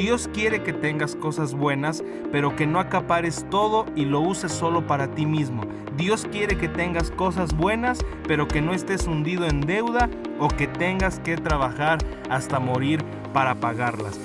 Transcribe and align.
Dios 0.00 0.30
quiere 0.32 0.62
que 0.62 0.72
tengas 0.72 1.14
cosas 1.14 1.52
buenas, 1.52 2.02
pero 2.32 2.56
que 2.56 2.66
no 2.66 2.80
acapares 2.80 3.44
todo 3.50 3.84
y 3.94 4.06
lo 4.06 4.20
uses 4.20 4.50
solo 4.50 4.86
para 4.86 5.10
ti 5.10 5.26
mismo. 5.26 5.60
Dios 5.94 6.26
quiere 6.32 6.56
que 6.56 6.70
tengas 6.70 7.10
cosas 7.10 7.54
buenas, 7.54 8.02
pero 8.26 8.48
que 8.48 8.62
no 8.62 8.72
estés 8.72 9.06
hundido 9.06 9.46
en 9.46 9.60
deuda 9.60 10.08
o 10.38 10.48
que 10.48 10.66
tengas 10.66 11.20
que 11.20 11.36
trabajar 11.36 11.98
hasta 12.30 12.58
morir 12.58 13.04
para 13.34 13.56
pagarlas. 13.56 14.18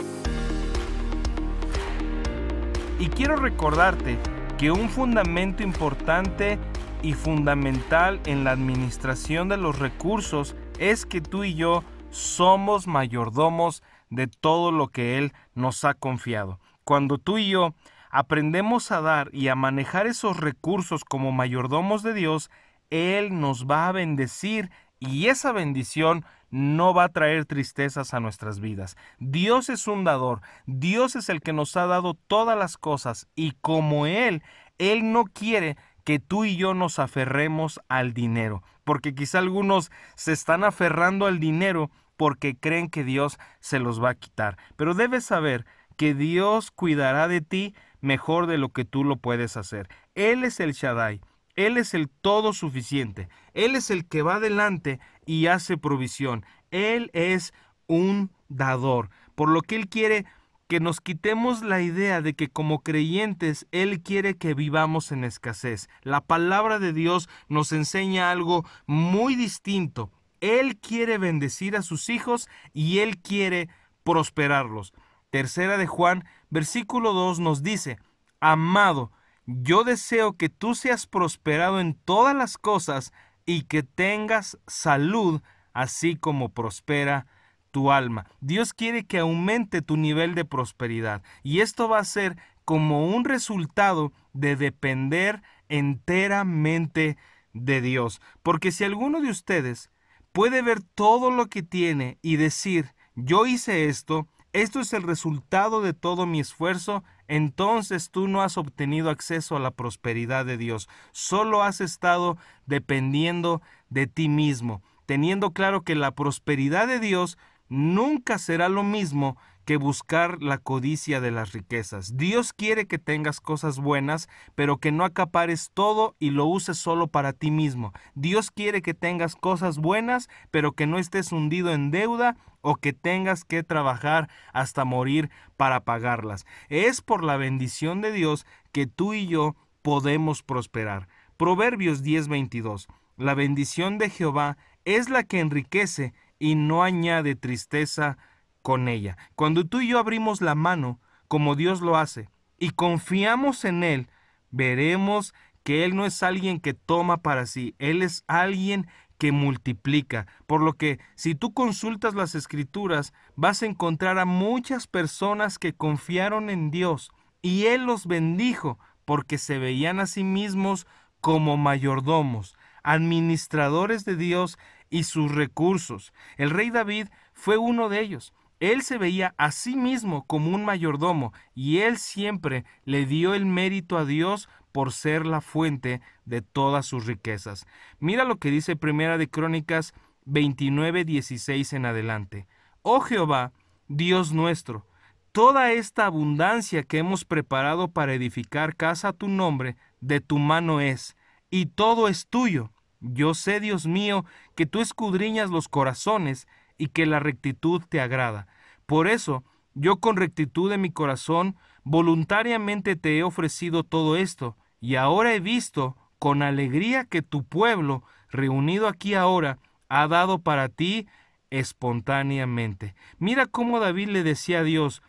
Y 2.97 3.07
quiero 3.09 3.35
recordarte 3.35 4.17
que 4.57 4.71
un 4.71 4.87
fundamento 4.87 5.61
importante 5.61 6.57
y 7.03 7.11
fundamental 7.11 8.21
en 8.25 8.45
la 8.45 8.51
administración 8.51 9.49
de 9.49 9.57
los 9.57 9.77
recursos 9.77 10.55
es 10.79 11.05
que 11.05 11.19
tú 11.19 11.43
y 11.43 11.55
yo 11.55 11.83
somos 12.11 12.87
mayordomos 12.87 13.83
de 14.09 14.27
todo 14.27 14.71
lo 14.71 14.89
que 14.89 15.17
Él 15.17 15.33
nos 15.53 15.83
ha 15.83 15.93
confiado. 15.93 16.59
Cuando 16.83 17.17
tú 17.17 17.37
y 17.37 17.49
yo 17.49 17.73
aprendemos 18.11 18.91
a 18.91 19.01
dar 19.01 19.29
y 19.33 19.47
a 19.49 19.55
manejar 19.55 20.07
esos 20.07 20.37
recursos 20.37 21.03
como 21.03 21.31
mayordomos 21.31 22.03
de 22.03 22.13
Dios, 22.13 22.49
Él 22.89 23.39
nos 23.39 23.65
va 23.65 23.87
a 23.87 23.91
bendecir 23.91 24.71
y 24.99 25.27
esa 25.27 25.51
bendición 25.51 26.25
no 26.49 26.93
va 26.93 27.05
a 27.05 27.09
traer 27.09 27.45
tristezas 27.45 28.13
a 28.13 28.19
nuestras 28.19 28.59
vidas. 28.59 28.95
Dios 29.19 29.69
es 29.69 29.87
un 29.87 30.03
dador, 30.03 30.41
Dios 30.65 31.15
es 31.15 31.27
el 31.29 31.41
que 31.41 31.53
nos 31.53 31.75
ha 31.75 31.85
dado 31.85 32.13
todas 32.13 32.57
las 32.57 32.77
cosas 32.77 33.27
y 33.35 33.51
como 33.61 34.05
Él, 34.05 34.43
Él 34.77 35.11
no 35.11 35.25
quiere 35.25 35.75
que 36.05 36.19
tú 36.19 36.45
y 36.45 36.55
yo 36.55 36.73
nos 36.73 36.99
aferremos 36.99 37.81
al 37.89 38.13
dinero, 38.13 38.63
porque 38.83 39.15
quizá 39.15 39.39
algunos 39.39 39.91
se 40.15 40.31
están 40.31 40.63
aferrando 40.63 41.25
al 41.25 41.39
dinero 41.39 41.89
porque 42.17 42.55
creen 42.55 42.89
que 42.89 43.03
Dios 43.03 43.37
se 43.59 43.79
los 43.79 44.03
va 44.03 44.11
a 44.11 44.15
quitar. 44.15 44.57
Pero 44.75 44.93
debes 44.93 45.25
saber 45.25 45.65
que 45.97 46.13
Dios 46.13 46.71
cuidará 46.71 47.27
de 47.27 47.41
ti 47.41 47.75
mejor 48.01 48.47
de 48.47 48.57
lo 48.57 48.69
que 48.69 48.85
tú 48.85 49.03
lo 49.03 49.17
puedes 49.17 49.57
hacer. 49.57 49.89
Él 50.13 50.43
es 50.43 50.59
el 50.59 50.73
Shaddai, 50.73 51.21
Él 51.55 51.77
es 51.77 51.93
el 51.93 52.09
todo 52.09 52.53
suficiente, 52.53 53.29
Él 53.53 53.75
es 53.75 53.89
el 53.89 54.05
que 54.05 54.21
va 54.21 54.35
adelante 54.35 54.99
y 55.25 55.47
hace 55.47 55.77
provisión. 55.77 56.45
Él 56.71 57.09
es 57.13 57.53
un 57.87 58.31
dador, 58.49 59.09
por 59.35 59.49
lo 59.49 59.61
que 59.61 59.75
Él 59.75 59.87
quiere 59.87 60.25
que 60.67 60.79
nos 60.79 60.99
quitemos 60.99 61.61
la 61.61 61.81
idea 61.81 62.21
de 62.21 62.33
que 62.33 62.47
como 62.49 62.79
creyentes 62.79 63.67
Él 63.71 64.01
quiere 64.01 64.35
que 64.35 64.53
vivamos 64.53 65.11
en 65.11 65.23
escasez. 65.23 65.89
La 66.01 66.21
palabra 66.21 66.79
de 66.79 66.91
Dios 66.91 67.29
nos 67.49 67.71
enseña 67.71 68.31
algo 68.31 68.65
muy 68.87 69.35
distinto. 69.35 70.11
Él 70.45 70.77
quiere 70.77 71.17
bendecir 71.17 71.75
a 71.75 71.81
sus 71.81 72.09
hijos 72.09 72.47
y 72.73 72.99
Él 72.99 73.17
quiere 73.17 73.69
prosperarlos. 74.03 74.93
Tercera 75.31 75.77
de 75.77 75.87
Juan, 75.87 76.23
versículo 76.49 77.13
2 77.13 77.39
nos 77.39 77.63
dice, 77.63 77.97
Amado, 78.39 79.11
yo 79.47 79.83
deseo 79.83 80.37
que 80.37 80.49
tú 80.49 80.75
seas 80.75 81.07
prosperado 81.07 81.79
en 81.79 81.95
todas 81.95 82.35
las 82.35 82.57
cosas 82.57 83.11
y 83.45 83.63
que 83.63 83.83
tengas 83.83 84.57
salud, 84.67 85.41
así 85.73 86.15
como 86.15 86.49
prospera 86.49 87.27
tu 87.71 87.91
alma. 87.91 88.27
Dios 88.39 88.73
quiere 88.73 89.05
que 89.05 89.19
aumente 89.19 89.81
tu 89.81 89.97
nivel 89.97 90.35
de 90.35 90.45
prosperidad 90.45 91.23
y 91.43 91.61
esto 91.61 91.89
va 91.89 91.99
a 91.99 92.05
ser 92.05 92.37
como 92.65 93.07
un 93.07 93.25
resultado 93.25 94.13
de 94.33 94.55
depender 94.55 95.41
enteramente 95.69 97.17
de 97.53 97.81
Dios. 97.81 98.21
Porque 98.43 98.71
si 98.71 98.83
alguno 98.83 99.21
de 99.21 99.29
ustedes 99.29 99.89
puede 100.35 100.61
ver 100.61 100.81
todo 100.81 101.31
lo 101.31 101.45
que 101.45 101.63
tiene 101.63 102.19
y 102.21 102.35
decir, 102.35 102.93
yo 103.15 103.45
hice 103.45 103.85
esto, 103.85 104.27
esto 104.51 104.81
es 104.81 104.91
el 104.91 105.03
resultado 105.03 105.81
de 105.81 105.93
todo 105.93 106.25
mi 106.25 106.41
esfuerzo, 106.41 107.05
entonces 107.29 108.11
tú 108.11 108.27
no 108.27 108.41
has 108.41 108.57
obtenido 108.57 109.09
acceso 109.09 109.55
a 109.55 109.61
la 109.61 109.71
prosperidad 109.71 110.45
de 110.45 110.57
Dios, 110.57 110.89
solo 111.13 111.63
has 111.63 111.79
estado 111.79 112.37
dependiendo 112.65 113.61
de 113.89 114.07
ti 114.07 114.27
mismo, 114.27 114.83
teniendo 115.05 115.51
claro 115.51 115.83
que 115.83 115.95
la 115.95 116.11
prosperidad 116.11 116.85
de 116.85 116.99
Dios 116.99 117.37
nunca 117.69 118.37
será 118.37 118.67
lo 118.67 118.83
mismo 118.83 119.37
que 119.65 119.77
buscar 119.77 120.41
la 120.41 120.57
codicia 120.59 121.19
de 121.19 121.31
las 121.31 121.51
riquezas. 121.51 122.15
Dios 122.15 122.53
quiere 122.53 122.85
que 122.87 122.99
tengas 122.99 123.41
cosas 123.41 123.79
buenas, 123.79 124.29
pero 124.53 124.77
que 124.77 124.91
no 124.91 125.03
acapares 125.03 125.71
todo 125.73 126.15
y 126.19 126.29
lo 126.29 126.45
uses 126.45 126.77
solo 126.77 127.07
para 127.07 127.33
ti 127.33 127.51
mismo. 127.51 127.91
Dios 128.13 128.51
quiere 128.51 128.81
que 128.81 128.93
tengas 128.93 129.35
cosas 129.35 129.79
buenas, 129.79 130.29
pero 130.51 130.73
que 130.73 130.87
no 130.87 130.99
estés 130.99 131.31
hundido 131.31 131.73
en 131.73 131.91
deuda 131.91 132.37
o 132.61 132.75
que 132.75 132.93
tengas 132.93 133.43
que 133.43 133.63
trabajar 133.63 134.29
hasta 134.53 134.85
morir 134.85 135.29
para 135.57 135.81
pagarlas. 135.81 136.45
Es 136.69 137.01
por 137.01 137.23
la 137.23 137.37
bendición 137.37 138.01
de 138.01 138.11
Dios 138.11 138.45
que 138.71 138.87
tú 138.87 139.13
y 139.13 139.27
yo 139.27 139.55
podemos 139.81 140.43
prosperar. 140.43 141.07
Proverbios 141.37 142.01
10:22. 142.01 142.87
La 143.17 143.33
bendición 143.33 143.97
de 143.97 144.09
Jehová 144.09 144.57
es 144.83 145.09
la 145.09 145.23
que 145.23 145.39
enriquece 145.39 146.13
y 146.39 146.55
no 146.55 146.83
añade 146.83 147.35
tristeza 147.35 148.17
con 148.65 148.87
ella. 148.87 149.15
Cuando 149.35 149.67
tú 149.67 149.81
y 149.81 149.89
yo 149.89 149.99
abrimos 149.99 150.41
la 150.41 150.55
mano, 150.55 150.99
como 151.27 151.55
Dios 151.55 151.81
lo 151.81 151.97
hace, 151.97 152.31
y 152.57 152.71
confiamos 152.71 153.63
en 153.63 153.83
Él, 153.83 154.09
veremos 154.49 155.35
que 155.61 155.85
Él 155.85 155.95
no 155.95 156.03
es 156.03 156.23
alguien 156.23 156.59
que 156.59 156.73
toma 156.73 157.17
para 157.17 157.45
sí, 157.45 157.75
Él 157.77 158.01
es 158.01 158.23
alguien 158.25 158.87
que 159.19 159.31
multiplica. 159.31 160.25
Por 160.47 160.61
lo 160.61 160.73
que 160.73 160.99
si 161.13 161.35
tú 161.35 161.53
consultas 161.53 162.15
las 162.15 162.33
escrituras, 162.33 163.13
vas 163.35 163.61
a 163.61 163.67
encontrar 163.67 164.17
a 164.17 164.25
muchas 164.25 164.87
personas 164.87 165.59
que 165.59 165.73
confiaron 165.73 166.49
en 166.49 166.71
Dios 166.71 167.11
y 167.43 167.67
Él 167.67 167.83
los 167.85 168.07
bendijo 168.07 168.79
porque 169.05 169.37
se 169.37 169.59
veían 169.59 169.99
a 169.99 170.07
sí 170.07 170.23
mismos 170.23 170.87
como 171.21 171.55
mayordomos, 171.55 172.57
administradores 172.81 174.05
de 174.05 174.15
Dios 174.15 174.57
y 174.89 175.03
sus 175.03 175.31
recursos. 175.31 176.13
El 176.37 176.49
rey 176.49 176.71
David 176.71 177.09
fue 177.35 177.57
uno 177.57 177.89
de 177.89 178.01
ellos. 178.01 178.33
Él 178.59 178.81
se 178.81 178.97
veía 178.97 179.33
a 179.37 179.51
sí 179.51 179.75
mismo 179.75 180.25
como 180.25 180.55
un 180.55 180.65
mayordomo 180.65 181.33
y 181.53 181.79
él 181.79 181.97
siempre 181.97 182.65
le 182.85 183.05
dio 183.05 183.33
el 183.33 183.45
mérito 183.45 183.97
a 183.97 184.05
Dios 184.05 184.49
por 184.71 184.91
ser 184.91 185.25
la 185.25 185.41
fuente 185.41 186.01
de 186.25 186.41
todas 186.41 186.85
sus 186.85 187.05
riquezas. 187.05 187.65
Mira 187.99 188.23
lo 188.23 188.37
que 188.37 188.51
dice 188.51 188.75
Primera 188.75 189.17
de 189.17 189.29
Crónicas 189.29 189.93
29, 190.25 191.05
16 191.05 191.73
en 191.73 191.85
adelante. 191.85 192.47
Oh 192.81 192.99
Jehová, 192.99 193.51
Dios 193.87 194.33
nuestro, 194.33 194.85
toda 195.31 195.71
esta 195.71 196.05
abundancia 196.05 196.83
que 196.83 196.97
hemos 196.97 197.25
preparado 197.25 197.89
para 197.89 198.13
edificar 198.13 198.75
casa 198.75 199.09
a 199.09 199.13
tu 199.13 199.27
nombre, 199.27 199.75
de 200.01 200.21
tu 200.21 200.39
mano 200.39 200.81
es, 200.81 201.15
y 201.49 201.67
todo 201.67 202.07
es 202.07 202.27
tuyo. 202.27 202.71
Yo 202.99 203.33
sé, 203.33 203.59
Dios 203.59 203.85
mío, 203.85 204.25
que 204.55 204.65
tú 204.65 204.81
escudriñas 204.81 205.49
los 205.49 205.67
corazones 205.67 206.47
y 206.77 206.87
que 206.87 207.05
la 207.05 207.19
rectitud 207.19 207.81
te 207.87 208.01
agrada. 208.01 208.47
Por 208.85 209.07
eso, 209.07 209.43
yo 209.73 209.97
con 209.97 210.15
rectitud 210.15 210.69
de 210.69 210.77
mi 210.77 210.91
corazón, 210.91 211.55
voluntariamente 211.83 212.95
te 212.95 213.17
he 213.17 213.23
ofrecido 213.23 213.83
todo 213.83 214.15
esto, 214.15 214.57
y 214.79 214.95
ahora 214.95 215.33
he 215.33 215.39
visto 215.39 215.97
con 216.19 216.41
alegría 216.41 217.05
que 217.05 217.21
tu 217.21 217.43
pueblo, 217.43 218.03
reunido 218.29 218.87
aquí 218.87 219.13
ahora, 219.13 219.59
ha 219.89 220.07
dado 220.07 220.39
para 220.39 220.69
ti 220.69 221.07
espontáneamente. 221.49 222.95
Mira 223.17 223.45
cómo 223.45 223.79
David 223.79 224.09
le 224.09 224.23
decía 224.23 224.59
a 224.59 224.63
Dios, 224.63 225.01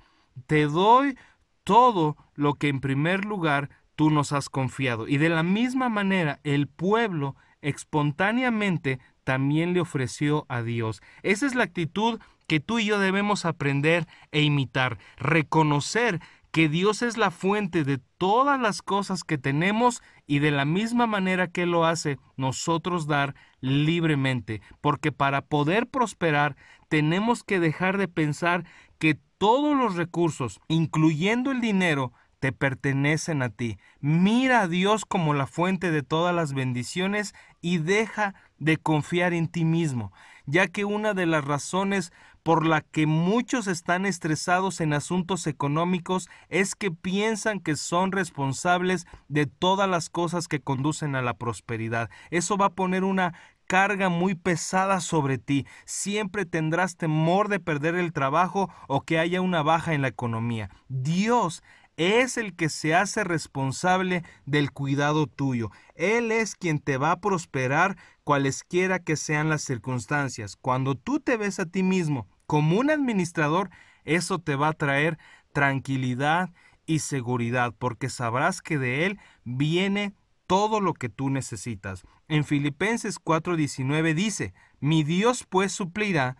te 0.47 0.67
doy 0.67 1.19
todo 1.65 2.17
lo 2.35 2.55
que 2.55 2.69
en 2.69 2.81
primer 2.81 3.25
lugar 3.25 3.71
tú 3.97 4.11
nos 4.11 4.33
has 4.33 4.49
confiado. 4.49 5.09
Y 5.09 5.17
de 5.17 5.29
la 5.29 5.43
misma 5.43 5.89
manera 5.89 6.39
el 6.45 6.69
pueblo 6.69 7.35
espontáneamente 7.63 9.01
también 9.27 9.75
le 9.75 9.81
ofreció 9.81 10.47
a 10.49 10.63
Dios. 10.63 11.03
Esa 11.25 11.47
es 11.47 11.57
la 11.57 11.65
actitud 11.65 12.21
que 12.47 12.61
tú 12.61 12.79
y 12.79 12.85
yo 12.85 13.01
debemos 13.01 13.45
aprender 13.45 14.07
e 14.31 14.43
imitar, 14.43 14.99
reconocer 15.17 16.21
que 16.53 16.69
Dios 16.69 17.03
es 17.03 17.17
la 17.17 17.33
fuente 17.33 17.83
de 17.83 17.99
todas 18.19 18.61
las 18.61 18.83
cosas 18.83 19.25
que 19.25 19.37
tenemos 19.37 20.01
y 20.29 20.39
de 20.39 20.53
la 20.53 20.65
misma 20.65 21.09
manera 21.09 21.49
que 21.49 21.67
lo 21.67 21.85
hace, 21.85 22.19
nosotros 22.37 23.09
dar 23.09 23.35
libremente, 23.61 24.63
porque 24.81 25.11
para 25.11 25.43
poder 25.43 25.89
prosperar 25.89 26.55
tenemos 26.89 27.43
que 27.43 27.59
dejar 27.59 27.99
de 27.99 28.07
pensar 28.07 28.65
que 29.01 29.19
todos 29.39 29.77
los 29.77 29.97
recursos, 29.97 30.61
incluyendo 30.69 31.51
el 31.51 31.61
dinero, 31.61 32.13
te 32.39 32.53
pertenecen 32.53 33.43
a 33.43 33.49
ti. 33.49 33.77
Mira 34.01 34.63
a 34.63 34.69
Dios 34.69 35.05
como 35.05 35.35
la 35.35 35.49
fuente 35.49 35.91
de 35.91 36.05
todas 36.05 36.33
las 36.33 36.53
bendiciones 36.53 37.35
y 37.61 37.79
deja 37.79 38.35
de 38.59 38.77
confiar 38.77 39.33
en 39.33 39.49
ti 39.49 39.65
mismo, 39.65 40.13
ya 40.47 40.69
que 40.69 40.85
una 40.85 41.15
de 41.15 41.27
las 41.27 41.45
razones 41.45 42.13
por 42.43 42.65
la 42.65 42.81
que 42.81 43.07
muchos 43.07 43.67
están 43.67 44.07
estresados 44.07 44.81
en 44.81 44.93
asuntos 44.93 45.49
económicos 45.49 46.29
es 46.49 46.77
que 46.77 46.93
piensan 46.93 47.59
que 47.59 47.75
son 47.75 48.13
responsables 48.13 49.07
de 49.29 49.47
todas 49.47 49.91
las 49.91 50.09
cosas 50.11 50.47
que 50.47 50.61
conducen 50.61 51.17
a 51.17 51.23
la 51.23 51.35
prosperidad. 51.35 52.09
Eso 52.31 52.57
va 52.57 52.67
a 52.67 52.75
poner 52.75 53.03
una 53.03 53.35
carga 53.67 54.09
muy 54.09 54.37
pesada 54.37 55.01
sobre 55.01 55.39
ti. 55.39 55.67
Siempre 55.85 56.47
tendrás 56.47 56.97
temor 56.97 57.49
de 57.49 57.59
perder 57.59 57.97
el 57.97 58.13
trabajo 58.13 58.71
o 58.87 59.01
que 59.01 59.19
haya 59.19 59.41
una 59.41 59.63
baja 59.63 59.95
en 59.95 60.03
la 60.03 60.09
economía. 60.09 60.71
Dios 60.89 61.65
es 61.97 62.37
el 62.37 62.55
que 62.55 62.69
se 62.69 62.95
hace 62.95 63.25
responsable 63.25 64.23
del 64.45 64.71
cuidado 64.71 65.27
tuyo. 65.27 65.71
Él 65.95 66.31
es 66.31 66.55
quien 66.55 66.79
te 66.79 66.99
va 66.99 67.13
a 67.13 67.21
prosperar 67.21 67.97
cualesquiera 68.25 68.99
que 68.99 69.17
sean 69.17 69.49
las 69.49 69.63
circunstancias. 69.63 70.57
Cuando 70.57 70.95
tú 70.95 71.21
te 71.21 71.37
ves 71.37 71.59
a 71.59 71.67
ti 71.67 71.83
mismo 71.83 72.29
como 72.47 72.79
un 72.79 72.91
administrador, 72.91 73.71
eso 74.05 74.39
te 74.39 74.57
va 74.57 74.69
a 74.69 74.73
traer 74.75 75.19
tranquilidad 75.53 76.51
y 76.85 77.01
seguridad, 77.01 77.75
porque 77.77 78.09
sabrás 78.09 78.63
que 78.63 78.79
de 78.79 79.07
Él 79.07 79.19
viene 79.45 80.15
todo 80.47 80.81
lo 80.81 80.95
que 80.95 81.09
tú 81.09 81.31
necesitas. 81.31 82.05
En 82.29 82.45
Filipenses 82.45 83.19
4:19 83.19 84.15
dice, 84.15 84.55
mi 84.81 85.03
Dios 85.03 85.45
pues 85.49 85.73
suplirá 85.73 86.37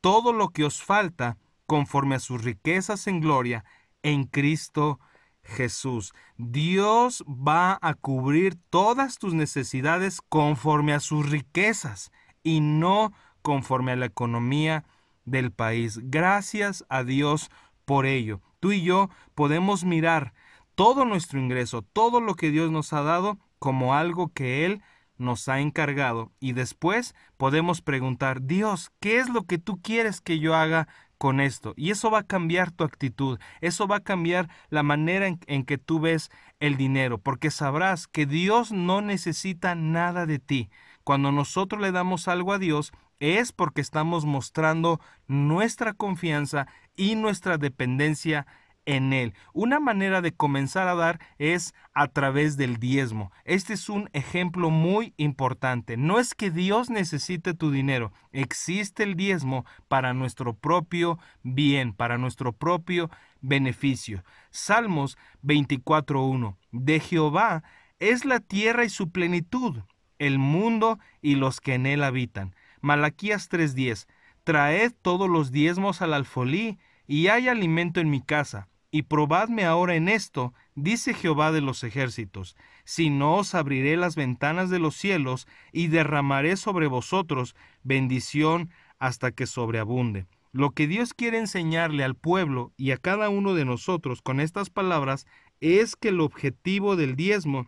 todo 0.00 0.32
lo 0.32 0.50
que 0.50 0.64
os 0.64 0.82
falta 0.82 1.38
conforme 1.66 2.14
a 2.14 2.20
sus 2.20 2.44
riquezas 2.44 3.06
en 3.08 3.20
gloria 3.20 3.64
en 4.02 4.24
Cristo 4.24 5.00
Jesús. 5.42 6.12
Dios 6.36 7.24
va 7.26 7.78
a 7.80 7.94
cubrir 7.94 8.56
todas 8.70 9.18
tus 9.18 9.34
necesidades 9.34 10.20
conforme 10.28 10.92
a 10.92 11.00
sus 11.00 11.28
riquezas 11.28 12.12
y 12.42 12.60
no 12.60 13.12
conforme 13.42 13.92
a 13.92 13.96
la 13.96 14.06
economía 14.06 14.84
del 15.24 15.52
país. 15.52 16.00
Gracias 16.02 16.84
a 16.88 17.04
Dios 17.04 17.50
por 17.84 18.06
ello. 18.06 18.40
Tú 18.60 18.72
y 18.72 18.82
yo 18.82 19.08
podemos 19.34 19.84
mirar 19.84 20.34
todo 20.74 21.04
nuestro 21.04 21.40
ingreso, 21.40 21.82
todo 21.82 22.20
lo 22.20 22.34
que 22.34 22.50
Dios 22.50 22.70
nos 22.70 22.92
ha 22.92 23.02
dado 23.02 23.38
como 23.58 23.94
algo 23.94 24.32
que 24.32 24.64
Él 24.64 24.82
nos 25.16 25.48
ha 25.48 25.60
encargado 25.60 26.32
y 26.38 26.52
después 26.52 27.14
podemos 27.36 27.82
preguntar, 27.82 28.42
Dios, 28.42 28.92
¿qué 29.00 29.18
es 29.18 29.28
lo 29.28 29.44
que 29.44 29.58
tú 29.58 29.80
quieres 29.82 30.20
que 30.20 30.38
yo 30.38 30.54
haga 30.54 30.86
con 31.18 31.40
esto. 31.40 31.74
Y 31.76 31.90
eso 31.90 32.10
va 32.10 32.20
a 32.20 32.26
cambiar 32.26 32.70
tu 32.70 32.84
actitud, 32.84 33.38
eso 33.60 33.86
va 33.86 33.96
a 33.96 34.04
cambiar 34.04 34.48
la 34.70 34.82
manera 34.82 35.26
en, 35.26 35.64
que 35.64 35.78
tú 35.78 36.00
ves 36.00 36.30
el 36.60 36.76
dinero, 36.76 37.18
porque 37.18 37.50
sabrás 37.50 38.06
que 38.06 38.24
Dios 38.24 38.72
no 38.72 39.00
necesita 39.00 39.74
nada 39.74 40.24
de 40.24 40.38
ti. 40.38 40.70
Cuando 41.04 41.32
nosotros 41.32 41.82
le 41.82 41.92
damos 41.92 42.28
algo 42.28 42.52
a 42.52 42.58
Dios, 42.58 42.92
es 43.20 43.52
porque 43.52 43.80
estamos 43.80 44.24
mostrando 44.24 45.00
nuestra 45.26 45.92
confianza 45.92 46.68
y 46.96 47.16
nuestra 47.16 47.58
dependencia 47.58 48.46
en 48.88 49.12
Él. 49.12 49.34
Una 49.52 49.80
manera 49.80 50.22
de 50.22 50.32
comenzar 50.32 50.88
a 50.88 50.94
dar 50.94 51.20
es 51.38 51.74
a 51.92 52.08
través 52.08 52.56
del 52.56 52.78
diezmo. 52.78 53.30
Este 53.44 53.74
es 53.74 53.90
un 53.90 54.08
ejemplo 54.14 54.70
muy 54.70 55.12
importante. 55.18 55.98
No 55.98 56.18
es 56.18 56.34
que 56.34 56.50
Dios 56.50 56.88
necesite 56.88 57.52
tu 57.52 57.70
dinero, 57.70 58.14
existe 58.32 59.02
el 59.02 59.14
diezmo 59.14 59.66
para 59.88 60.14
nuestro 60.14 60.54
propio 60.54 61.18
bien, 61.42 61.92
para 61.92 62.16
nuestro 62.16 62.54
propio 62.54 63.10
beneficio. 63.42 64.24
Salmos 64.50 65.18
24.1. 65.44 66.56
De 66.72 66.98
Jehová 66.98 67.64
es 67.98 68.24
la 68.24 68.40
tierra 68.40 68.86
y 68.86 68.88
su 68.88 69.10
plenitud, 69.10 69.82
el 70.18 70.38
mundo 70.38 70.98
y 71.20 71.34
los 71.34 71.60
que 71.60 71.74
en 71.74 71.84
él 71.84 72.02
habitan. 72.02 72.54
Malaquías 72.80 73.50
3.10. 73.50 74.06
Traed 74.44 74.94
todos 75.02 75.28
los 75.28 75.52
diezmos 75.52 76.00
al 76.00 76.14
alfolí, 76.14 76.78
y 77.06 77.28
hay 77.28 77.48
alimento 77.48 78.00
en 78.00 78.08
mi 78.10 78.22
casa 78.22 78.68
y 78.90 79.02
probadme 79.02 79.64
ahora 79.64 79.96
en 79.96 80.08
esto, 80.08 80.54
dice 80.74 81.12
Jehová 81.14 81.52
de 81.52 81.60
los 81.60 81.84
ejércitos, 81.84 82.56
si 82.84 83.10
no 83.10 83.36
os 83.36 83.54
abriré 83.54 83.96
las 83.96 84.16
ventanas 84.16 84.70
de 84.70 84.78
los 84.78 84.96
cielos 84.96 85.46
y 85.72 85.88
derramaré 85.88 86.56
sobre 86.56 86.86
vosotros 86.86 87.54
bendición 87.82 88.70
hasta 88.98 89.30
que 89.32 89.46
sobreabunde. 89.46 90.26
Lo 90.52 90.70
que 90.70 90.86
Dios 90.86 91.12
quiere 91.12 91.38
enseñarle 91.38 92.02
al 92.04 92.14
pueblo 92.14 92.72
y 92.76 92.92
a 92.92 92.96
cada 92.96 93.28
uno 93.28 93.54
de 93.54 93.66
nosotros 93.66 94.22
con 94.22 94.40
estas 94.40 94.70
palabras 94.70 95.26
es 95.60 95.94
que 95.94 96.08
el 96.08 96.20
objetivo 96.20 96.96
del 96.96 97.16
diezmo 97.16 97.66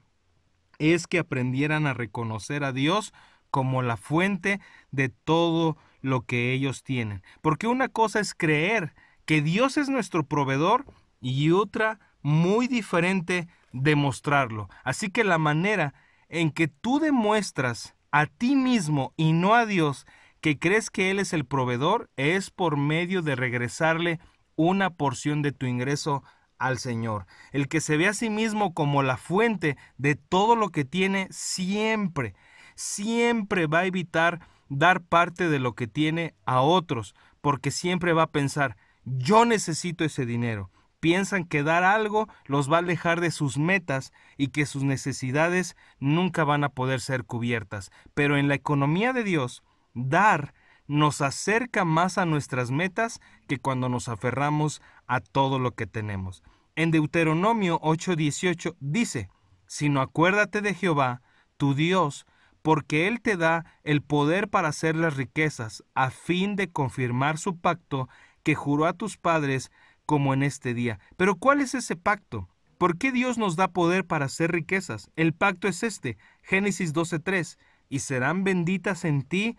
es 0.79 1.07
que 1.07 1.19
aprendieran 1.19 1.87
a 1.87 1.93
reconocer 1.93 2.65
a 2.65 2.73
Dios 2.73 3.13
como 3.51 3.83
la 3.83 3.99
fuente 3.99 4.61
de 4.91 5.11
todo 5.11 5.77
lo 6.01 6.23
que 6.23 6.53
ellos 6.53 6.83
tienen. 6.83 7.23
Porque 7.43 7.67
una 7.67 7.89
cosa 7.89 8.21
es 8.21 8.35
creer 8.35 8.95
que 9.27 9.43
Dios 9.43 9.77
es 9.77 9.91
nuestro 9.91 10.25
proveedor 10.25 10.87
y 11.21 11.51
otra 11.51 11.99
muy 12.23 12.67
diferente 12.67 13.49
demostrarlo. 13.73 14.69
Así 14.85 15.11
que 15.11 15.25
la 15.25 15.39
manera 15.39 15.95
en 16.29 16.51
que 16.51 16.69
tú 16.69 16.99
demuestras 17.01 17.95
a 18.11 18.27
ti 18.27 18.57
mismo 18.57 19.13
y 19.17 19.33
no 19.33 19.55
a 19.55 19.67
Dios 19.67 20.07
que 20.41 20.59
crees 20.59 20.91
que 20.91 21.11
Él 21.11 21.19
es 21.19 21.33
el 21.33 21.45
proveedor 21.45 22.11
es 22.17 22.51
por 22.51 22.77
medio 22.77 23.23
de 23.23 23.37
regresarle 23.37 24.21
una 24.57 24.91
porción 24.91 25.43
de 25.43 25.53
tu 25.53 25.67
ingreso 25.67 26.23
al 26.59 26.79
Señor. 26.79 27.27
El 27.53 27.69
que 27.69 27.81
se 27.81 27.97
ve 27.97 28.09
a 28.09 28.15
sí 28.15 28.31
mismo 28.31 28.75
como 28.75 29.03
la 29.03 29.17
fuente 29.17 29.77
de 29.97 30.15
todo 30.15 30.57
lo 30.57 30.71
que 30.71 30.85
tiene 30.85 31.29
siempre, 31.31 32.35
siempre 32.75 33.67
va 33.67 33.81
a 33.81 33.87
evitar 33.87 34.41
dar 34.69 35.03
parte 35.03 35.49
de 35.49 35.59
lo 35.59 35.75
que 35.75 35.87
tiene 35.87 36.35
a 36.45 36.61
otros, 36.61 37.15
porque 37.41 37.71
siempre 37.71 38.13
va 38.13 38.25
a 38.25 38.31
pensar, 38.31 38.77
yo 39.05 39.45
necesito 39.45 40.05
ese 40.05 40.27
dinero 40.27 40.71
piensan 41.00 41.44
que 41.44 41.62
dar 41.62 41.82
algo 41.82 42.29
los 42.44 42.70
va 42.70 42.76
a 42.76 42.81
alejar 42.81 43.20
de 43.20 43.31
sus 43.31 43.58
metas 43.58 44.12
y 44.37 44.49
que 44.49 44.67
sus 44.67 44.85
necesidades 44.85 45.76
nunca 45.99 46.44
van 46.44 46.62
a 46.64 46.69
poder 46.69 47.00
ser 47.00 47.25
cubiertas. 47.25 47.91
Pero 48.14 48.37
en 48.37 48.49
la 48.49 48.55
economía 48.55 49.12
de 49.12 49.25
Dios, 49.25 49.62
dar 49.94 50.55
nos 50.87 51.20
acerca 51.20 51.85
más 51.85 52.19
a 52.19 52.26
nuestras 52.26 52.70
metas 52.70 53.20
que 53.49 53.58
cuando 53.58 53.88
nos 53.88 54.08
aferramos 54.08 54.82
a 55.06 55.20
todo 55.20 55.58
lo 55.58 55.73
que 55.73 55.87
tenemos. 55.87 56.43
En 56.76 56.91
Deuteronomio 56.91 57.81
8:18 57.81 58.76
dice, 58.81 59.29
sino 59.67 60.00
acuérdate 60.00 60.62
de 60.62 60.75
Jehová, 60.75 61.23
tu 61.56 61.75
Dios, 61.75 62.26
porque 62.62 63.06
Él 63.06 63.20
te 63.20 63.37
da 63.37 63.64
el 63.85 64.02
poder 64.02 64.49
para 64.49 64.69
hacer 64.69 64.97
las 64.97 65.17
riquezas, 65.17 65.85
a 65.94 66.11
fin 66.11 66.56
de 66.56 66.70
confirmar 66.70 67.38
su 67.38 67.58
pacto 67.58 68.08
que 68.43 68.55
juró 68.55 68.87
a 68.87 68.93
tus 68.93 69.17
padres 69.17 69.70
como 70.11 70.35
en 70.35 70.43
este 70.43 70.75
día. 70.75 70.99
Pero 71.17 71.37
¿cuál 71.37 71.61
es 71.61 71.73
ese 71.73 71.95
pacto? 71.95 72.49
¿Por 72.79 72.99
qué 72.99 73.12
Dios 73.12 73.39
nos 73.39 73.55
da 73.55 73.69
poder 73.69 74.05
para 74.05 74.25
hacer 74.25 74.51
riquezas? 74.51 75.09
El 75.15 75.35
pacto 75.35 75.69
es 75.69 75.85
este, 75.85 76.19
Génesis 76.43 76.93
12.3, 76.93 77.59
y 77.89 78.01
serán 78.01 78.43
benditas 78.43 79.05
en 79.05 79.23
ti 79.23 79.57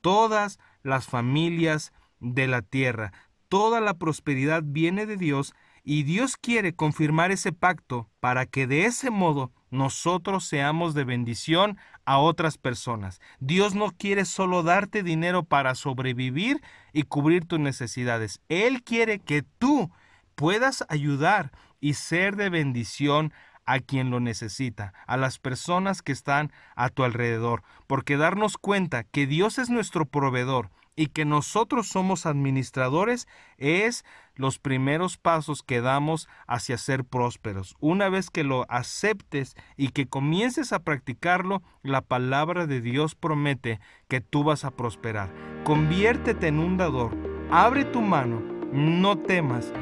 todas 0.00 0.58
las 0.82 1.06
familias 1.06 1.92
de 2.18 2.46
la 2.46 2.62
tierra. 2.62 3.12
Toda 3.50 3.82
la 3.82 3.92
prosperidad 3.92 4.62
viene 4.64 5.04
de 5.04 5.18
Dios 5.18 5.52
y 5.84 6.04
Dios 6.04 6.38
quiere 6.38 6.74
confirmar 6.74 7.30
ese 7.30 7.52
pacto 7.52 8.08
para 8.20 8.46
que 8.46 8.66
de 8.66 8.86
ese 8.86 9.10
modo 9.10 9.52
nosotros 9.70 10.44
seamos 10.44 10.94
de 10.94 11.04
bendición 11.04 11.78
a 12.04 12.18
otras 12.18 12.58
personas. 12.58 13.20
Dios 13.38 13.74
no 13.74 13.90
quiere 13.92 14.24
solo 14.24 14.62
darte 14.62 15.02
dinero 15.02 15.44
para 15.44 15.74
sobrevivir 15.74 16.60
y 16.92 17.04
cubrir 17.04 17.46
tus 17.46 17.60
necesidades. 17.60 18.40
Él 18.48 18.82
quiere 18.82 19.20
que 19.20 19.42
tú 19.42 19.90
puedas 20.34 20.84
ayudar 20.88 21.52
y 21.80 21.94
ser 21.94 22.36
de 22.36 22.50
bendición 22.50 23.32
a 23.64 23.78
quien 23.78 24.10
lo 24.10 24.18
necesita, 24.18 24.92
a 25.06 25.16
las 25.16 25.38
personas 25.38 26.02
que 26.02 26.12
están 26.12 26.50
a 26.74 26.88
tu 26.88 27.04
alrededor, 27.04 27.62
porque 27.86 28.16
darnos 28.16 28.58
cuenta 28.58 29.04
que 29.04 29.26
Dios 29.26 29.58
es 29.58 29.70
nuestro 29.70 30.06
proveedor 30.06 30.70
y 31.00 31.06
que 31.06 31.24
nosotros 31.24 31.88
somos 31.88 32.26
administradores 32.26 33.26
es 33.56 34.04
los 34.34 34.58
primeros 34.58 35.16
pasos 35.16 35.62
que 35.62 35.80
damos 35.80 36.28
hacia 36.46 36.76
ser 36.76 37.04
prósperos. 37.04 37.74
Una 37.80 38.10
vez 38.10 38.28
que 38.28 38.44
lo 38.44 38.66
aceptes 38.68 39.56
y 39.78 39.92
que 39.92 40.06
comiences 40.06 40.74
a 40.74 40.80
practicarlo, 40.80 41.62
la 41.82 42.02
palabra 42.02 42.66
de 42.66 42.82
Dios 42.82 43.14
promete 43.14 43.80
que 44.08 44.20
tú 44.20 44.44
vas 44.44 44.66
a 44.66 44.72
prosperar. 44.72 45.32
Conviértete 45.64 46.48
en 46.48 46.58
un 46.58 46.76
dador, 46.76 47.16
abre 47.50 47.86
tu 47.86 48.02
mano, 48.02 48.42
no 48.70 49.16
temas, 49.16 49.72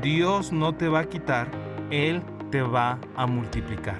Dios 0.00 0.52
no 0.52 0.76
te 0.76 0.86
va 0.86 1.00
a 1.00 1.08
quitar, 1.08 1.50
Él 1.90 2.22
te 2.52 2.62
va 2.62 3.00
a 3.16 3.26
multiplicar. 3.26 3.98